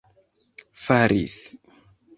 faris 0.83 1.35